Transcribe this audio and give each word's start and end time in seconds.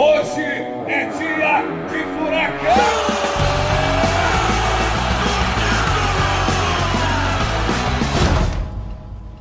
Hoje 0.00 0.42
é 0.42 1.06
dia 1.06 1.62
de 1.88 2.04
furacão! 2.14 3.08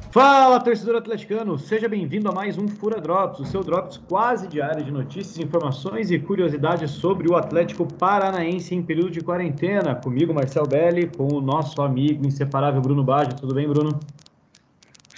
Fala, 0.10 0.60
torcedor 0.60 0.96
atleticano! 0.96 1.60
Seja 1.60 1.88
bem-vindo 1.88 2.28
a 2.28 2.32
mais 2.32 2.58
um 2.58 2.68
Fura 2.68 3.00
Drops, 3.00 3.40
o 3.40 3.46
seu 3.46 3.64
Drops 3.64 3.98
quase 4.10 4.48
diário 4.48 4.84
de 4.84 4.90
notícias, 4.90 5.38
informações 5.38 6.10
e 6.10 6.18
curiosidades 6.18 6.90
sobre 6.90 7.30
o 7.30 7.36
Atlético 7.36 7.86
Paranaense 7.94 8.74
em 8.74 8.82
período 8.82 9.12
de 9.12 9.22
quarentena. 9.22 9.94
Comigo, 9.94 10.34
Marcel 10.34 10.66
Belli, 10.66 11.06
com 11.06 11.36
o 11.36 11.40
nosso 11.40 11.84
amigo 11.84 12.26
inseparável 12.26 12.82
Bruno 12.82 13.04
Baggio. 13.04 13.36
Tudo 13.36 13.54
bem, 13.54 13.68
Bruno? 13.68 14.00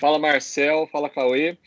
Fala, 0.02 0.20
Marcel. 0.20 0.86
Fala, 0.92 1.10
Cauê. 1.10 1.58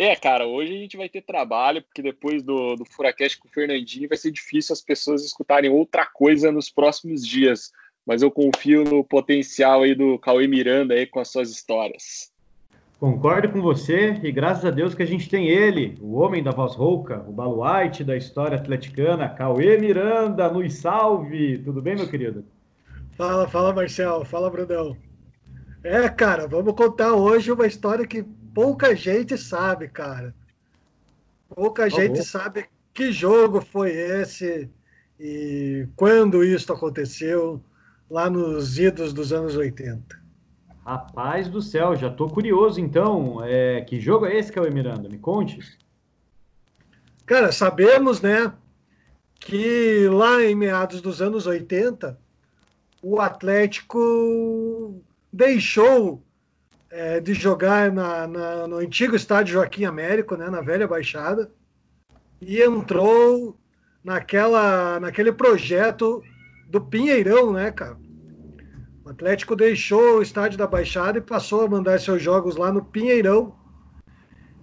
É, 0.00 0.14
cara, 0.14 0.46
hoje 0.46 0.72
a 0.72 0.78
gente 0.78 0.96
vai 0.96 1.08
ter 1.08 1.22
trabalho, 1.22 1.82
porque 1.82 2.00
depois 2.00 2.40
do, 2.40 2.76
do 2.76 2.84
Furacast 2.84 3.36
com 3.36 3.48
o 3.48 3.50
Fernandinho 3.50 4.08
vai 4.08 4.16
ser 4.16 4.30
difícil 4.30 4.72
as 4.72 4.80
pessoas 4.80 5.24
escutarem 5.24 5.68
outra 5.68 6.06
coisa 6.06 6.52
nos 6.52 6.70
próximos 6.70 7.26
dias. 7.26 7.72
Mas 8.06 8.22
eu 8.22 8.30
confio 8.30 8.84
no 8.84 9.02
potencial 9.02 9.82
aí 9.82 9.96
do 9.96 10.16
Cauê 10.20 10.46
Miranda 10.46 10.94
aí 10.94 11.04
com 11.04 11.18
as 11.18 11.32
suas 11.32 11.50
histórias. 11.50 12.32
Concordo 13.00 13.48
com 13.48 13.60
você 13.60 14.20
e 14.22 14.30
graças 14.30 14.64
a 14.64 14.70
Deus 14.70 14.94
que 14.94 15.02
a 15.02 15.06
gente 15.06 15.28
tem 15.28 15.48
ele, 15.48 15.98
o 16.00 16.14
homem 16.14 16.44
da 16.44 16.52
voz 16.52 16.76
rouca, 16.76 17.24
o 17.26 17.32
baluarte 17.32 18.04
da 18.04 18.16
história 18.16 18.56
atleticana, 18.56 19.28
Cauê 19.28 19.78
Miranda, 19.78 20.48
nos 20.48 20.74
salve! 20.74 21.58
Tudo 21.58 21.82
bem, 21.82 21.96
meu 21.96 22.08
querido? 22.08 22.44
Fala, 23.16 23.48
fala, 23.48 23.72
Marcel. 23.72 24.24
Fala, 24.24 24.48
Brunão. 24.48 24.96
É, 25.82 26.08
cara, 26.08 26.46
vamos 26.46 26.74
contar 26.74 27.14
hoje 27.14 27.50
uma 27.50 27.66
história 27.66 28.06
que 28.06 28.24
pouca 28.54 28.94
gente 28.94 29.36
sabe, 29.36 29.88
cara. 29.88 30.34
Pouca 31.48 31.86
oh, 31.86 31.88
gente 31.88 32.20
oh. 32.20 32.24
sabe 32.24 32.66
que 32.92 33.12
jogo 33.12 33.60
foi 33.60 33.90
esse 33.90 34.70
e 35.18 35.88
quando 35.96 36.44
isso 36.44 36.72
aconteceu 36.72 37.62
lá 38.10 38.30
nos 38.30 38.78
idos 38.78 39.12
dos 39.12 39.32
anos 39.32 39.56
80. 39.56 40.18
Rapaz 40.84 41.48
do 41.48 41.60
céu, 41.60 41.94
já 41.94 42.08
tô 42.08 42.28
curioso 42.28 42.80
então. 42.80 43.44
É, 43.44 43.82
que 43.82 44.00
jogo 44.00 44.26
é 44.26 44.36
esse, 44.36 44.52
Cauê 44.52 44.70
Miranda? 44.70 45.08
Me 45.08 45.18
conte. 45.18 45.58
Cara, 47.26 47.52
sabemos, 47.52 48.22
né, 48.22 48.52
que 49.38 50.08
lá 50.08 50.42
em 50.42 50.54
meados 50.54 51.02
dos 51.02 51.20
anos 51.20 51.46
80, 51.46 52.18
o 53.02 53.20
Atlético 53.20 55.00
deixou 55.32 56.22
é, 56.90 57.20
de 57.20 57.34
jogar 57.34 57.92
na, 57.92 58.26
na, 58.26 58.66
no 58.66 58.76
antigo 58.76 59.14
estádio 59.14 59.54
Joaquim 59.54 59.84
Américo, 59.84 60.36
né, 60.36 60.48
na 60.48 60.60
velha 60.60 60.86
Baixada, 60.86 61.50
e 62.40 62.62
entrou 62.62 63.58
naquela, 64.02 64.98
naquele 65.00 65.32
projeto 65.32 66.22
do 66.68 66.80
Pinheirão, 66.80 67.52
né, 67.52 67.70
cara? 67.70 67.96
O 69.04 69.10
Atlético 69.10 69.56
deixou 69.56 70.18
o 70.18 70.22
estádio 70.22 70.58
da 70.58 70.66
Baixada 70.66 71.18
e 71.18 71.22
passou 71.22 71.62
a 71.62 71.68
mandar 71.68 71.98
seus 71.98 72.22
jogos 72.22 72.56
lá 72.56 72.70
no 72.70 72.84
Pinheirão. 72.84 73.54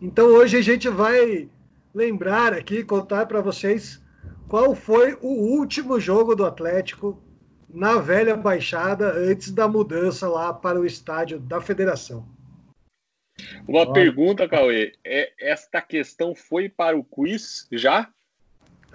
Então 0.02 0.28
hoje 0.28 0.58
a 0.58 0.62
gente 0.62 0.88
vai 0.88 1.50
lembrar 1.94 2.54
aqui, 2.54 2.84
contar 2.84 3.26
para 3.26 3.42
vocês 3.42 4.02
qual 4.48 4.76
foi 4.76 5.18
o 5.22 5.58
último 5.58 6.00
jogo 6.00 6.36
do 6.36 6.46
Atlético 6.46 7.20
na 7.76 7.98
velha 7.98 8.38
Baixada 8.38 9.12
antes 9.12 9.52
da 9.52 9.68
mudança 9.68 10.28
lá 10.30 10.54
para 10.54 10.80
o 10.80 10.86
estádio 10.86 11.40
da 11.40 11.60
Federação. 11.60 12.26
Uma 13.68 13.82
Olha. 13.82 13.94
pergunta, 13.94 14.48
Cauê. 14.48 14.94
É, 15.04 15.34
esta 15.40 15.82
questão 15.82 16.34
foi 16.34 16.70
para 16.70 16.98
o 16.98 17.04
quiz 17.04 17.68
já? 17.72 18.10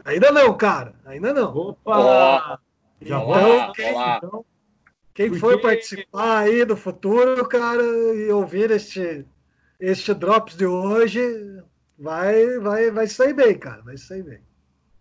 Ainda 0.04 0.32
não, 0.32 0.56
cara. 0.56 0.94
Ainda 1.04 1.34
não. 1.34 1.54
Opa! 1.54 2.58
Já 3.02 3.18
então, 3.18 3.72
quem, 3.72 3.90
então, 3.90 4.44
quem 5.14 5.34
for 5.34 5.60
participar 5.60 6.40
aí 6.40 6.64
do 6.64 6.76
futuro, 6.76 7.46
cara, 7.46 7.82
e 7.82 8.30
ouvir 8.30 8.70
este, 8.70 9.26
este 9.78 10.14
Drops 10.14 10.56
de 10.56 10.66
hoje, 10.66 11.20
vai, 11.98 12.58
vai, 12.58 12.90
vai 12.90 13.06
sair 13.06 13.34
bem, 13.34 13.58
cara, 13.58 13.82
vai 13.82 13.96
sair 13.96 14.22
bem. 14.22 14.40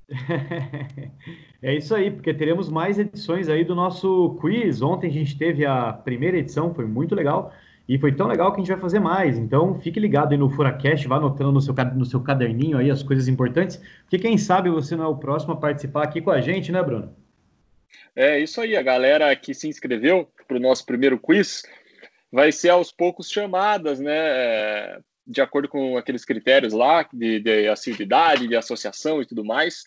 é 1.62 1.76
isso 1.76 1.94
aí, 1.94 2.10
porque 2.12 2.34
teremos 2.34 2.70
mais 2.70 2.98
edições 2.98 3.48
aí 3.48 3.64
do 3.64 3.76
nosso 3.76 4.38
quiz. 4.42 4.82
Ontem 4.82 5.08
a 5.08 5.12
gente 5.12 5.38
teve 5.38 5.66
a 5.66 5.94
primeira 5.94 6.38
edição, 6.38 6.74
foi 6.74 6.86
muito 6.86 7.16
legal. 7.16 7.54
E 7.88 7.98
foi 7.98 8.12
tão 8.12 8.28
legal 8.28 8.52
que 8.52 8.58
a 8.58 8.60
gente 8.60 8.72
vai 8.72 8.80
fazer 8.80 9.00
mais. 9.00 9.38
Então, 9.38 9.80
fique 9.80 10.00
ligado 10.00 10.32
aí 10.32 10.38
no 10.38 10.50
Furacast, 10.50 11.08
vá 11.08 11.16
anotando 11.16 11.52
no 11.52 11.62
seu, 11.62 11.74
no 11.96 12.06
seu 12.06 12.22
caderninho 12.22 12.78
aí 12.78 12.92
as 12.92 13.02
coisas 13.02 13.28
importantes, 13.28 13.82
porque 14.02 14.20
quem 14.20 14.38
sabe 14.38 14.70
você 14.70 14.96
não 14.96 15.06
é 15.06 15.08
o 15.08 15.18
próximo 15.18 15.54
a 15.54 15.58
participar 15.58 16.04
aqui 16.04 16.22
com 16.22 16.30
a 16.30 16.40
gente, 16.40 16.72
né, 16.72 16.84
Bruno? 16.84 17.16
É 18.16 18.40
isso 18.40 18.62
aí, 18.62 18.76
a 18.78 18.84
galera 18.84 19.36
que 19.36 19.56
se 19.56 19.68
inscreveu 19.68 20.30
para 20.48 20.58
o 20.58 20.60
nosso 20.60 20.86
primeiro 20.86 21.18
quiz 21.18 21.64
vai 22.32 22.52
ser 22.52 22.70
aos 22.70 22.92
poucos 22.92 23.30
chamadas, 23.30 24.00
né? 24.00 25.00
De 25.30 25.42
acordo 25.42 25.70
com 25.70 25.96
aqueles 25.96 26.26
critérios 26.26 26.74
lá 26.74 27.08
de, 27.14 27.40
de 27.40 27.68
assiduidade, 27.68 28.48
de 28.48 28.56
associação 28.56 29.22
e 29.22 29.26
tudo 29.26 29.46
mais. 29.46 29.84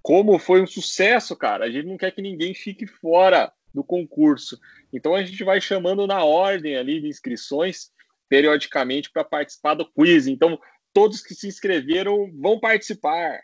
Como 0.00 0.38
foi 0.38 0.62
um 0.62 0.66
sucesso, 0.66 1.36
cara, 1.36 1.64
a 1.64 1.70
gente 1.70 1.86
não 1.86 1.96
quer 1.96 2.12
que 2.12 2.22
ninguém 2.22 2.54
fique 2.54 2.86
fora 2.86 3.52
do 3.74 3.82
concurso. 3.82 4.58
Então 4.92 5.14
a 5.14 5.22
gente 5.22 5.42
vai 5.42 5.60
chamando 5.60 6.06
na 6.06 6.24
ordem 6.24 6.76
ali 6.76 7.00
de 7.00 7.08
inscrições 7.08 7.90
periodicamente 8.28 9.10
para 9.10 9.24
participar 9.24 9.74
do 9.74 9.84
quiz. 9.84 10.26
Então 10.26 10.58
todos 10.92 11.20
que 11.20 11.34
se 11.34 11.48
inscreveram 11.48 12.30
vão 12.40 12.58
participar. 12.58 13.40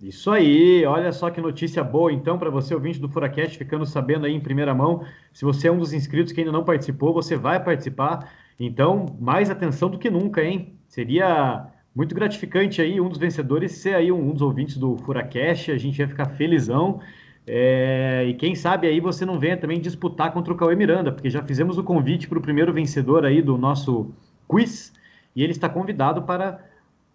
Isso 0.00 0.32
aí, 0.32 0.84
olha 0.84 1.12
só 1.12 1.30
que 1.30 1.40
notícia 1.40 1.84
boa 1.84 2.12
então 2.12 2.36
para 2.36 2.50
você 2.50 2.74
ouvinte 2.74 2.98
do 2.98 3.08
Furacast, 3.08 3.56
ficando 3.56 3.86
sabendo 3.86 4.26
aí 4.26 4.32
em 4.32 4.40
primeira 4.40 4.74
mão. 4.74 5.06
Se 5.32 5.44
você 5.44 5.68
é 5.68 5.72
um 5.72 5.78
dos 5.78 5.92
inscritos 5.92 6.32
que 6.32 6.40
ainda 6.40 6.50
não 6.50 6.64
participou, 6.64 7.14
você 7.14 7.36
vai 7.36 7.62
participar. 7.62 8.28
Então, 8.58 9.16
mais 9.20 9.50
atenção 9.50 9.88
do 9.88 9.98
que 9.98 10.10
nunca, 10.10 10.42
hein? 10.42 10.74
Seria 10.88 11.66
muito 11.94 12.14
gratificante 12.14 12.80
aí 12.80 13.00
um 13.00 13.08
dos 13.08 13.18
vencedores 13.18 13.72
ser 13.72 13.94
aí 13.94 14.10
um, 14.10 14.32
dos 14.32 14.42
ouvintes 14.42 14.76
do 14.76 14.96
Furacast, 14.98 15.70
a 15.70 15.78
gente 15.78 15.98
ia 15.98 16.08
ficar 16.08 16.26
felizão. 16.30 17.00
É, 17.46 18.24
e 18.28 18.34
quem 18.34 18.54
sabe 18.54 18.86
aí 18.86 19.00
você 19.00 19.26
não 19.26 19.38
venha 19.38 19.56
também 19.56 19.80
disputar 19.80 20.32
contra 20.32 20.52
o 20.52 20.56
Cauê 20.56 20.76
Miranda, 20.76 21.10
porque 21.10 21.28
já 21.28 21.42
fizemos 21.42 21.76
o 21.76 21.82
convite 21.82 22.28
para 22.28 22.38
o 22.38 22.42
primeiro 22.42 22.72
vencedor 22.72 23.26
aí 23.26 23.42
do 23.42 23.58
nosso 23.58 24.14
quiz 24.48 24.92
e 25.34 25.42
ele 25.42 25.52
está 25.52 25.68
convidado 25.68 26.22
para 26.22 26.60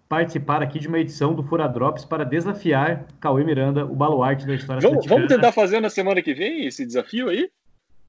participar 0.09 0.61
aqui 0.61 0.79
de 0.79 0.87
uma 0.87 0.99
edição 0.99 1.33
do 1.33 1.43
Fura 1.43 1.67
Drops 1.67 2.05
para 2.05 2.23
desafiar 2.23 3.05
Cauê 3.19 3.43
Miranda, 3.43 3.85
o 3.85 3.95
baluarte 3.95 4.45
da 4.45 4.55
história 4.55 4.81
vamos, 4.81 5.05
vamos 5.05 5.27
tentar 5.27 5.51
fazer 5.51 5.79
na 5.79 5.89
semana 5.89 6.21
que 6.21 6.33
vem 6.33 6.65
esse 6.65 6.85
desafio 6.85 7.29
aí? 7.29 7.49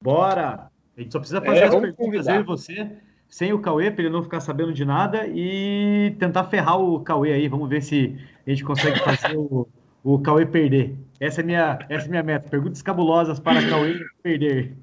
Bora! 0.01 0.69
A 0.97 1.01
gente 1.01 1.11
só 1.11 1.19
precisa 1.19 1.41
fazer 1.41 1.59
é, 1.59 1.63
as 1.65 1.75
perguntas 1.75 2.27
eu 2.27 2.41
e 2.41 2.43
você, 2.43 2.89
sem 3.29 3.53
o 3.53 3.59
Cauê, 3.59 3.91
para 3.91 4.03
ele 4.03 4.13
não 4.13 4.23
ficar 4.23 4.39
sabendo 4.39 4.73
de 4.73 4.83
nada, 4.83 5.27
e 5.27 6.15
tentar 6.19 6.45
ferrar 6.45 6.79
o 6.79 6.99
Cauê 7.01 7.33
aí. 7.33 7.47
Vamos 7.47 7.69
ver 7.69 7.81
se 7.81 8.17
a 8.45 8.49
gente 8.49 8.63
consegue 8.63 8.99
fazer 8.99 9.37
o, 9.37 9.67
o 10.03 10.19
Cauê 10.19 10.45
perder. 10.45 10.95
Essa 11.19 11.41
é 11.41 11.43
minha, 11.43 11.79
essa 11.87 12.07
é 12.07 12.09
minha 12.09 12.23
meta. 12.23 12.49
Perguntas 12.49 12.81
cabulosas 12.81 13.39
para 13.39 13.67
Cauê 13.69 13.99
perder. 14.23 14.75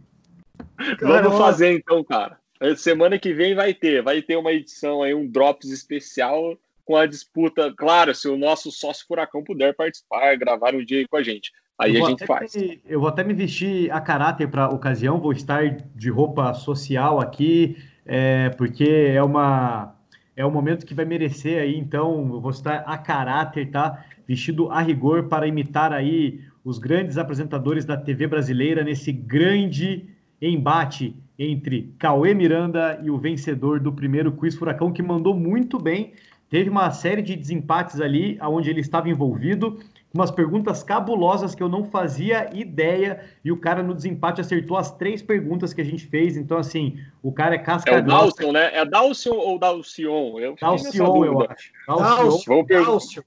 Vamos 1.00 1.38
fazer 1.38 1.72
então, 1.72 2.04
cara. 2.04 2.38
Semana 2.76 3.18
que 3.18 3.34
vem 3.34 3.54
vai 3.54 3.74
ter, 3.74 4.02
vai 4.02 4.22
ter 4.22 4.36
uma 4.36 4.52
edição 4.52 5.02
aí, 5.02 5.12
um 5.12 5.26
Drops 5.26 5.70
especial 5.70 6.56
com 6.84 6.96
a 6.96 7.04
disputa. 7.04 7.74
Claro, 7.76 8.14
se 8.14 8.28
o 8.28 8.36
nosso 8.36 8.70
sócio 8.70 9.06
Furacão 9.06 9.42
puder 9.42 9.74
participar, 9.74 10.36
gravar 10.36 10.74
um 10.74 10.84
dia 10.84 11.00
aí 11.00 11.08
com 11.08 11.16
a 11.16 11.22
gente. 11.22 11.52
Aí 11.78 12.00
a 12.00 12.06
gente 12.06 12.24
faz. 12.24 12.54
Me, 12.54 12.80
eu 12.86 13.00
vou 13.00 13.08
até 13.08 13.22
me 13.22 13.34
vestir 13.34 13.90
a 13.90 14.00
caráter 14.00 14.48
para 14.48 14.64
a 14.64 14.70
ocasião, 14.70 15.20
vou 15.20 15.32
estar 15.32 15.68
de 15.94 16.08
roupa 16.08 16.54
social 16.54 17.20
aqui, 17.20 17.76
é, 18.06 18.50
porque 18.50 18.84
é 18.84 19.22
uma 19.22 19.94
é 20.36 20.44
um 20.44 20.50
momento 20.50 20.84
que 20.84 20.92
vai 20.92 21.06
merecer 21.06 21.62
aí, 21.62 21.78
então 21.78 22.30
eu 22.34 22.40
vou 22.40 22.50
estar 22.50 22.84
a 22.86 22.98
caráter, 22.98 23.70
tá? 23.70 24.04
Vestido 24.28 24.70
a 24.70 24.82
rigor 24.82 25.24
para 25.28 25.46
imitar 25.46 25.92
aí 25.92 26.40
os 26.62 26.78
grandes 26.78 27.16
apresentadores 27.16 27.86
da 27.86 27.96
TV 27.96 28.26
brasileira 28.26 28.84
nesse 28.84 29.10
grande 29.12 30.04
embate 30.40 31.16
entre 31.38 31.94
Cauê 31.98 32.34
Miranda 32.34 33.00
e 33.02 33.10
o 33.10 33.16
vencedor 33.16 33.80
do 33.80 33.92
primeiro 33.92 34.30
Quiz 34.32 34.54
Furacão, 34.54 34.92
que 34.92 35.02
mandou 35.02 35.34
muito 35.34 35.78
bem 35.78 36.12
Teve 36.48 36.70
uma 36.70 36.90
série 36.92 37.22
de 37.22 37.34
desempates 37.34 38.00
ali, 38.00 38.38
onde 38.40 38.70
ele 38.70 38.80
estava 38.80 39.08
envolvido, 39.08 39.78
umas 40.16 40.30
perguntas 40.30 40.82
cabulosas 40.82 41.54
que 41.54 41.62
eu 41.62 41.68
não 41.68 41.84
fazia 41.84 42.50
ideia, 42.52 43.20
e 43.44 43.52
o 43.52 43.56
cara 43.56 43.82
no 43.82 43.94
desempate 43.94 44.40
acertou 44.40 44.76
as 44.76 44.90
três 44.90 45.22
perguntas 45.22 45.72
que 45.72 45.80
a 45.80 45.84
gente 45.84 46.06
fez. 46.06 46.36
Então, 46.36 46.58
assim, 46.58 46.98
o 47.22 47.30
cara 47.30 47.54
é 47.54 47.58
casca 47.58 47.90
É 47.90 47.98
o 47.98 48.02
Dalcion, 48.02 48.52
né? 48.52 48.70
É 48.74 48.84
Dalcion 48.84 49.36
ou 49.36 49.58
Dalcion? 49.58 50.40
Eu 50.40 50.56
Dalcion, 50.60 51.24
eu 51.24 51.40
acho. 51.42 51.72
Dalcion. 51.86 52.64
Dalcion. 52.64 53.22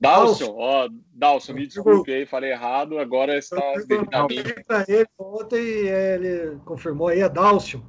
Dalcion, 0.00 0.54
ó, 0.58 0.88
Dalcion, 1.14 1.54
me 1.54 1.66
desculpe 1.66 2.12
aí, 2.12 2.26
falei 2.26 2.50
errado, 2.50 2.98
agora 2.98 3.38
está 3.38 3.60
devidamente. 3.86 4.54
Para 4.66 4.84
ele 4.86 5.06
ontem, 5.18 5.58
ele 5.58 6.58
confirmou 6.64 7.08
aí, 7.08 7.20
é 7.20 7.28
Dalcion. 7.28 7.80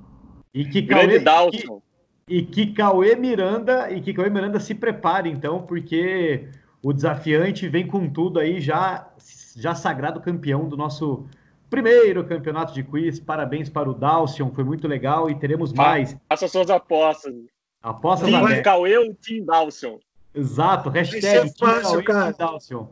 E 0.54 0.64
que 0.64 0.82
Grande 0.82 1.20
Dalcion. 1.20 1.82
E 2.28 2.42
que 2.42 2.74
Cauê 2.74 3.16
Miranda 3.16 3.92
e 3.92 4.02
que 4.02 4.14
Cauê 4.14 4.30
Miranda 4.30 4.60
se 4.60 4.74
prepare, 4.74 5.30
então, 5.30 5.62
porque 5.64 6.48
o 6.86 6.94
desafiante 6.94 7.68
vem 7.68 7.88
com 7.88 8.08
tudo 8.08 8.38
aí, 8.38 8.62
já, 8.62 9.10
já 9.56 9.74
sagrado 9.74 10.22
campeão 10.22 10.70
do 10.70 10.78
nosso 10.78 11.26
primeiro 11.68 12.24
campeonato 12.24 12.76
de 12.76 12.84
quiz. 12.84 13.20
Parabéns 13.20 13.70
para 13.70 13.90
o 13.90 13.94
Dalcion, 13.96 14.52
foi 14.52 14.64
muito 14.64 14.88
legal 14.88 15.28
e 15.28 15.34
teremos 15.34 15.74
mais. 15.74 16.16
Faça 16.30 16.48
suas 16.48 16.70
apostas. 16.70 17.34
Apostas 17.82 18.30
Team 18.30 18.40
abertas. 18.40 18.64
Cauê 18.64 19.00
ou 19.00 19.16
Team 19.16 19.44
Dalcion? 19.44 19.98
Exato, 20.32 20.92
Vai 20.92 21.04
ser 21.06 21.22
hashtag 21.22 21.54
Team 21.56 21.72
fácil, 21.72 21.90
Cauê 21.90 22.02
e 22.02 22.06
cara. 22.06 22.34
Team 22.34 22.50
Dalcion. 22.52 22.88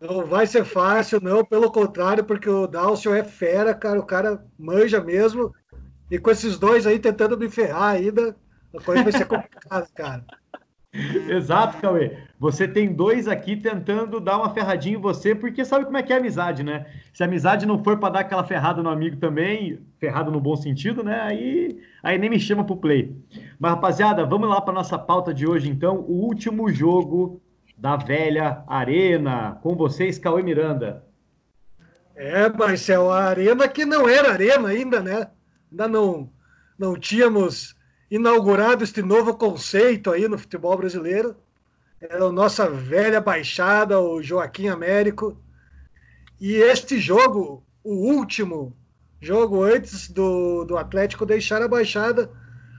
Não 0.00 0.26
vai 0.26 0.46
ser 0.46 0.64
fácil, 0.64 1.20
não, 1.20 1.44
pelo 1.44 1.70
contrário, 1.70 2.24
porque 2.24 2.48
o 2.48 2.66
Dalcio 2.66 3.12
é 3.12 3.22
fera, 3.22 3.74
cara, 3.74 4.00
o 4.00 4.06
cara 4.06 4.42
manja 4.58 4.98
mesmo. 4.98 5.54
E 6.10 6.18
com 6.18 6.30
esses 6.30 6.58
dois 6.58 6.86
aí 6.86 6.98
tentando 6.98 7.36
me 7.36 7.50
ferrar 7.50 7.96
ainda, 7.96 8.34
a 8.74 8.80
coisa 8.82 9.02
vai 9.02 9.12
ser 9.12 9.26
complicada, 9.26 9.86
cara. 9.94 10.24
Exato, 11.28 11.78
Cauê. 11.78 12.18
Você 12.38 12.66
tem 12.66 12.92
dois 12.92 13.28
aqui 13.28 13.56
tentando 13.56 14.18
dar 14.18 14.38
uma 14.38 14.52
ferradinha 14.52 14.96
em 14.96 15.00
você, 15.00 15.34
porque 15.34 15.64
sabe 15.64 15.84
como 15.84 15.96
é 15.96 16.02
que 16.02 16.12
é 16.12 16.16
a 16.16 16.18
amizade, 16.18 16.62
né? 16.62 16.86
Se 17.12 17.22
a 17.22 17.26
amizade 17.26 17.66
não 17.66 17.82
for 17.82 17.98
para 17.98 18.14
dar 18.14 18.20
aquela 18.20 18.44
ferrada 18.44 18.82
no 18.82 18.88
amigo 18.88 19.16
também, 19.16 19.78
ferrado 19.98 20.30
no 20.30 20.40
bom 20.40 20.56
sentido, 20.56 21.04
né? 21.04 21.20
Aí, 21.20 21.80
aí 22.02 22.18
nem 22.18 22.30
me 22.30 22.40
chama 22.40 22.64
pro 22.64 22.76
play. 22.76 23.14
Mas, 23.58 23.72
rapaziada, 23.72 24.24
vamos 24.24 24.48
lá 24.48 24.60
para 24.60 24.74
nossa 24.74 24.98
pauta 24.98 25.32
de 25.32 25.46
hoje, 25.46 25.68
então. 25.68 25.98
O 26.00 26.24
último 26.24 26.68
jogo 26.70 27.40
da 27.76 27.96
velha 27.96 28.64
Arena. 28.66 29.58
Com 29.62 29.76
vocês, 29.76 30.18
Cauê 30.18 30.42
Miranda. 30.42 31.04
É, 32.16 32.48
Marcel, 32.50 33.10
a 33.10 33.24
arena 33.24 33.66
que 33.68 33.84
não 33.86 34.08
era 34.08 34.32
arena 34.32 34.68
ainda, 34.68 35.00
né? 35.00 35.28
Ainda 35.70 35.88
não, 35.88 36.28
não 36.78 36.94
tínhamos 36.98 37.74
inaugurado 38.10 38.82
este 38.82 39.02
novo 39.02 39.34
conceito 39.34 40.10
aí 40.10 40.26
no 40.28 40.38
futebol 40.38 40.76
brasileiro. 40.76 41.36
Era 42.00 42.24
a 42.24 42.32
nossa 42.32 42.68
velha 42.68 43.20
baixada, 43.20 44.00
o 44.00 44.20
Joaquim 44.22 44.66
Américo. 44.68 45.36
E 46.40 46.54
este 46.54 46.98
jogo, 46.98 47.62
o 47.84 48.12
último 48.12 48.74
jogo 49.20 49.62
antes 49.62 50.10
do, 50.10 50.64
do 50.64 50.76
Atlético 50.78 51.26
deixar 51.26 51.62
a 51.62 51.68
baixada, 51.68 52.30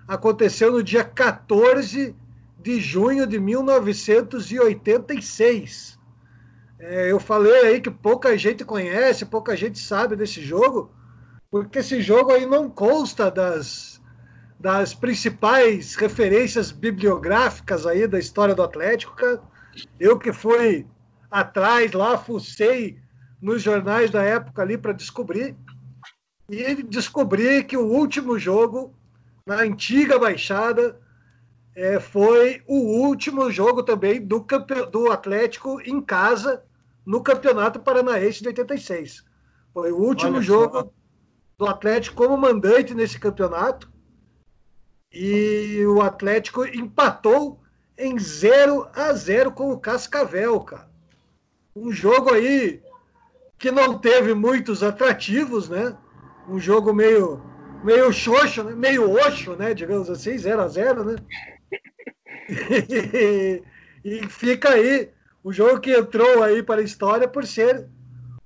aconteceu 0.07 0.71
no 0.71 0.81
dia 0.83 1.03
14 1.03 2.15
de 2.59 2.79
junho 2.79 3.27
de 3.27 3.39
1986. 3.39 5.99
É, 6.79 7.11
eu 7.11 7.19
falei 7.19 7.67
aí 7.67 7.79
que 7.79 7.91
pouca 7.91 8.35
gente 8.35 8.65
conhece, 8.65 9.25
pouca 9.25 9.55
gente 9.55 9.77
sabe 9.77 10.15
desse 10.15 10.41
jogo, 10.41 10.91
porque 11.51 11.77
esse 11.79 12.01
jogo 12.01 12.31
aí 12.31 12.47
não 12.47 12.67
consta 12.67 13.29
das, 13.29 14.00
das 14.61 14.93
principais 14.93 15.95
referências 15.95 16.71
bibliográficas 16.71 17.87
aí 17.87 18.05
da 18.07 18.19
história 18.19 18.53
do 18.53 18.61
Atlético, 18.61 19.15
cara. 19.15 19.41
Eu 19.99 20.19
que 20.19 20.31
fui 20.31 20.85
atrás 21.31 21.91
lá, 21.93 22.15
fucei 22.15 22.99
nos 23.41 23.63
jornais 23.63 24.11
da 24.11 24.21
época 24.21 24.61
ali 24.61 24.77
para 24.77 24.93
descobrir, 24.93 25.55
e 26.47 26.83
descobri 26.83 27.63
que 27.63 27.75
o 27.75 27.87
último 27.87 28.37
jogo 28.37 28.93
na 29.47 29.61
antiga 29.61 30.19
Baixada 30.19 30.99
é, 31.75 31.99
foi 31.99 32.61
o 32.67 32.75
último 33.07 33.49
jogo 33.49 33.81
também 33.81 34.23
do, 34.23 34.45
do 34.91 35.11
Atlético 35.11 35.81
em 35.81 35.99
casa 35.99 36.63
no 37.03 37.23
Campeonato 37.23 37.79
Paranaense 37.79 38.41
de 38.43 38.49
86. 38.49 39.25
Foi 39.73 39.91
o 39.91 39.97
último 39.97 40.35
Olha 40.35 40.41
jogo 40.41 40.93
do 41.57 41.65
Atlético 41.65 42.17
como 42.17 42.37
mandante 42.37 42.93
nesse 42.93 43.19
campeonato. 43.19 43.91
E 45.13 45.85
o 45.85 46.01
Atlético 46.01 46.65
empatou 46.65 47.59
em 47.97 48.17
0 48.17 48.87
a 48.93 49.13
0 49.13 49.51
com 49.51 49.71
o 49.71 49.79
Cascavel, 49.79 50.59
cara. 50.61 50.89
Um 51.75 51.91
jogo 51.91 52.33
aí 52.33 52.81
que 53.57 53.71
não 53.71 53.99
teve 53.99 54.33
muitos 54.33 54.81
atrativos, 54.81 55.69
né? 55.69 55.95
Um 56.47 56.59
jogo 56.59 56.93
meio 56.93 57.41
meio 57.83 58.11
xoxo, 58.13 58.63
né? 58.63 58.73
meio 58.73 59.11
oxo, 59.11 59.55
né? 59.55 59.73
Digamos 59.73 60.09
assim, 60.09 60.37
0 60.37 60.61
a 60.61 60.67
0 60.67 61.03
né? 61.03 61.15
E, 62.89 63.63
e 64.03 64.27
fica 64.27 64.69
aí 64.69 65.09
o 65.43 65.51
jogo 65.51 65.79
que 65.79 65.91
entrou 65.91 66.43
aí 66.43 66.61
para 66.61 66.81
a 66.81 66.83
história 66.83 67.27
por 67.27 67.45
ser 67.45 67.87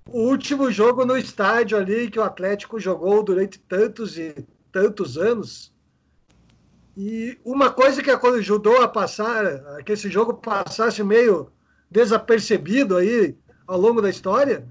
o 0.10 0.22
último 0.30 0.72
jogo 0.72 1.06
no 1.06 1.18
estádio 1.18 1.78
ali 1.78 2.10
que 2.10 2.20
o 2.20 2.24
Atlético 2.24 2.80
jogou 2.80 3.24
durante 3.24 3.60
tantos 3.60 4.18
e 4.18 4.34
tantos 4.72 5.18
anos. 5.18 5.75
E 6.98 7.38
uma 7.44 7.70
coisa 7.72 8.02
que 8.02 8.10
ajudou 8.10 8.82
a 8.82 8.88
passar, 8.88 9.46
a 9.46 9.84
que 9.84 9.92
esse 9.92 10.10
jogo 10.10 10.36
passasse 10.36 11.04
meio 11.04 11.52
desapercebido 11.92 12.96
aí 12.96 13.38
ao 13.68 13.80
longo 13.80 14.02
da 14.02 14.10
história, 14.10 14.66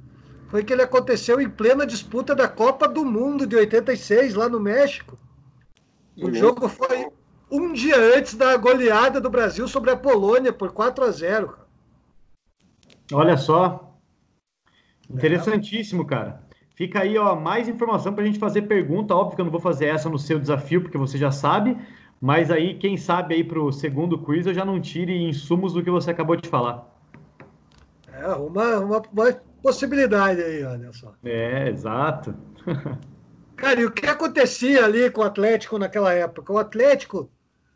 foi 0.49 0.65
que 0.65 0.73
ele 0.73 0.83
aconteceu 0.83 1.41
em 1.41 1.49
plena 1.49 1.87
disputa 1.87 2.35
da 2.35 2.49
Copa 2.49 2.89
do 2.89 3.05
Mundo 3.05 3.47
de 3.47 3.57
86, 3.57 4.35
lá 4.35 4.49
no 4.49 4.61
México. 4.61 5.19
O 6.17 6.33
jogo 6.33 6.69
foi 6.69 7.09
um 7.51 7.73
dia 7.73 7.99
antes 8.17 8.35
da 8.35 8.57
goleada 8.57 9.21
do 9.21 9.29
Brasil 9.29 9.67
sobre 9.69 9.91
a 9.91 9.97
Polônia 9.97 10.53
por 10.53 10.73
4 10.73 11.05
a 11.05 11.11
0. 11.11 11.49
cara. 11.49 11.67
Olha 13.13 13.37
só. 13.37 13.99
Interessantíssimo, 15.11 16.07
cara. 16.07 16.43
Fica 16.75 17.03
aí, 17.03 17.17
ó, 17.17 17.37
mais 17.37 17.69
informação 17.69 18.13
para 18.13 18.25
a 18.25 18.27
gente 18.27 18.39
fazer 18.39 18.63
pergunta. 18.63 19.15
Óbvio 19.15 19.37
que 19.37 19.41
eu 19.41 19.45
não 19.45 19.53
vou 19.53 19.61
fazer 19.61 19.87
essa 19.87 20.09
no 20.09 20.19
seu 20.19 20.39
desafio, 20.39 20.81
porque 20.83 20.99
você 20.99 21.17
já 21.17 21.31
sabe. 21.31 21.77
Mas 22.25 22.51
aí, 22.51 22.73
quem 22.79 22.97
sabe 22.97 23.35
aí 23.35 23.45
para 23.45 23.61
o 23.61 23.71
segundo 23.71 24.19
quiz, 24.19 24.47
eu 24.47 24.55
já 24.55 24.65
não 24.65 24.81
tire 24.81 25.13
insumos 25.29 25.75
do 25.75 25.85
que 25.85 25.91
você 25.91 26.11
acabou 26.11 26.35
de 26.35 26.49
falar. 26.49 26.91
É 28.11 28.27
uma, 28.29 28.79
uma, 28.79 29.03
uma 29.13 29.33
possibilidade 29.63 30.41
aí, 30.41 30.65
olha 30.65 30.91
só. 30.95 31.13
É, 31.23 31.69
exato. 31.69 32.35
Cara, 33.57 33.79
e 33.79 33.85
o 33.85 33.91
que 33.91 34.07
acontecia 34.07 34.87
ali 34.87 35.11
com 35.11 35.21
o 35.21 35.25
Atlético 35.25 35.79
naquela 35.79 36.15
época? 36.15 36.51
O 36.51 36.57
Atlético, 36.57 37.31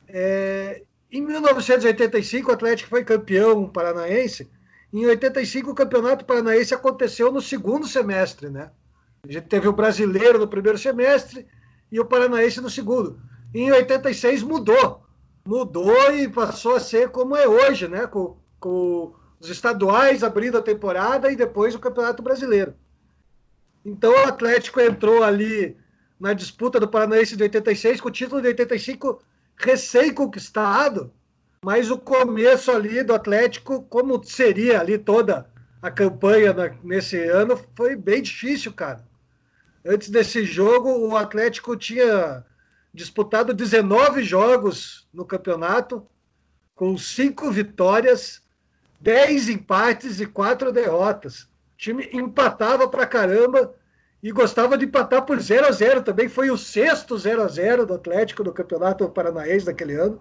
é, 0.09 0.83
em 1.13 1.21
1985, 1.21 2.51
o 2.51 2.55
Atlético 2.55 2.89
foi 2.89 3.05
campeão 3.05 3.69
paranaense. 3.69 4.51
Em 4.91 5.05
85, 5.05 5.73
o 5.73 5.75
campeonato 5.75 6.25
paranaense 6.25 6.73
aconteceu 6.73 7.31
no 7.31 7.43
segundo 7.43 7.87
semestre, 7.87 8.49
né? 8.49 8.71
A 9.23 9.31
gente 9.31 9.47
teve 9.47 9.69
o 9.69 9.75
brasileiro 9.75 10.39
no 10.39 10.49
primeiro 10.49 10.79
semestre 10.79 11.47
e 11.93 12.01
o 12.01 12.07
paranaense 12.07 12.63
no 12.63 12.71
segundo. 12.71 13.21
Em 13.55 13.71
86 13.73 14.43
mudou. 14.43 15.03
Mudou 15.47 16.13
e 16.13 16.29
passou 16.29 16.77
a 16.77 16.81
ser 16.81 17.09
como 17.11 17.35
é 17.35 17.49
hoje, 17.49 17.89
né? 17.89 18.07
Com, 18.07 18.37
com 18.61 19.15
os 19.41 19.49
estaduais 19.49 20.23
abrindo 20.23 20.59
a 20.59 20.63
temporada 20.63 21.31
e 21.31 21.37
depois 21.37 21.75
o 21.75 21.79
Campeonato 21.79 22.23
Brasileiro. 22.23 22.75
Então 23.85 24.13
o 24.13 24.27
Atlético 24.29 24.81
entrou 24.81 25.23
ali 25.23 25.77
na 26.21 26.33
disputa 26.33 26.79
do 26.81 26.89
Paranaense 26.89 27.37
de 27.37 27.43
86, 27.45 28.01
com 28.01 28.09
o 28.09 28.13
título 28.13 28.43
de 28.43 28.49
85 28.49 29.23
recém-conquistado, 29.57 31.13
mas 31.65 31.91
o 31.91 31.99
começo 31.99 32.71
ali 32.71 33.03
do 33.03 33.15
Atlético, 33.15 33.83
como 33.83 34.23
seria 34.25 34.81
ali 34.81 34.99
toda 34.99 35.49
a 35.81 35.91
campanha 35.91 36.53
na- 36.53 36.75
nesse 36.83 37.17
ano, 37.25 37.59
foi 37.77 37.97
bem 37.97 38.21
difícil, 38.21 38.73
cara. 38.73 39.05
Antes 39.87 40.11
desse 40.11 40.45
jogo, 40.45 40.91
o 41.09 41.17
Atlético 41.17 41.77
tinha 41.77 42.45
disputado 42.99 43.55
19 43.55 44.25
jogos 44.25 45.07
no 45.15 45.25
campeonato, 45.25 46.05
com 46.75 46.99
cinco 46.99 47.51
vitórias, 47.51 48.43
10 49.01 49.51
empates 49.51 50.19
e 50.21 50.27
quatro 50.27 50.73
derrotas. 50.73 51.43
O 51.43 51.49
time 51.77 52.11
empatava 52.13 52.89
pra 52.89 53.07
caramba 53.07 53.73
e 54.21 54.33
gostava 54.33 54.77
de 54.77 54.85
empatar 54.85 55.25
por 55.25 55.39
0 55.39 55.69
a 55.69 55.71
0 55.71 56.03
também. 56.03 56.29
Foi 56.29 56.51
o 56.51 56.59
sexto 56.59 57.17
0 57.17 57.43
a 57.43 57.47
0 57.47 57.87
do 57.87 57.95
Atlético 57.95 58.43
no 58.43 58.53
Campeonato 58.53 59.09
Paranaense 59.09 59.67
daquele 59.67 59.95
ano. 59.95 60.21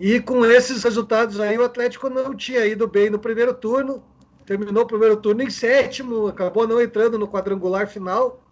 E 0.00 0.20
com 0.20 0.46
esses 0.46 0.82
resultados 0.82 1.38
aí, 1.40 1.58
o 1.58 1.64
Atlético 1.64 2.08
não 2.08 2.34
tinha 2.34 2.64
ido 2.64 2.88
bem 2.88 3.10
no 3.10 3.18
primeiro 3.18 3.52
turno. 3.52 4.02
Terminou 4.46 4.84
o 4.84 4.86
primeiro 4.86 5.18
turno 5.18 5.42
em 5.42 5.50
sétimo, 5.50 6.26
acabou 6.26 6.66
não 6.66 6.80
entrando 6.80 7.18
no 7.18 7.28
quadrangular 7.28 7.86
final. 7.86 8.42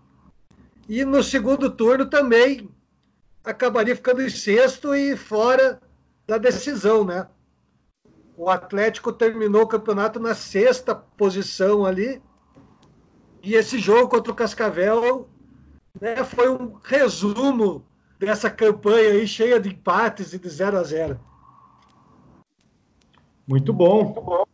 E 0.88 1.04
no 1.04 1.22
segundo 1.22 1.70
turno 1.70 2.06
também 2.06 2.70
acabaria 3.44 3.94
ficando 3.94 4.22
em 4.22 4.30
sexto 4.30 4.94
e 4.94 5.16
fora 5.16 5.80
da 6.26 6.38
decisão, 6.38 7.04
né? 7.04 7.28
O 8.36 8.50
Atlético 8.50 9.12
terminou 9.12 9.62
o 9.62 9.68
campeonato 9.68 10.20
na 10.20 10.34
sexta 10.34 10.94
posição 10.94 11.84
ali. 11.84 12.22
E 13.42 13.54
esse 13.54 13.78
jogo 13.78 14.08
contra 14.08 14.32
o 14.32 14.34
Cascavel 14.34 15.28
né, 16.00 16.24
foi 16.24 16.48
um 16.48 16.74
resumo 16.84 17.84
dessa 18.18 18.50
campanha 18.50 19.12
aí 19.12 19.26
cheia 19.26 19.58
de 19.60 19.70
empates 19.70 20.32
e 20.32 20.38
de 20.38 20.48
0 20.48 20.78
a 20.78 20.82
0. 20.82 21.20
Muito 23.46 23.72
bom. 23.72 24.44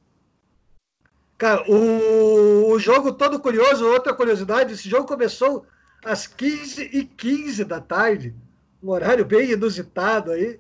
Cara, 1.39 1.65
o, 1.69 2.73
o 2.73 2.79
jogo 2.79 3.13
todo 3.13 3.41
curioso, 3.41 3.85
outra 3.87 4.15
curiosidade, 4.15 4.75
esse 4.75 4.89
jogo 4.89 5.09
começou 5.09 5.67
às 6.05 6.27
15h15 6.27 7.65
da 7.65 7.81
tarde, 7.81 8.35
um 8.83 8.91
horário 8.91 9.25
bem 9.25 9.53
inusitado 9.53 10.33
aí. 10.33 10.59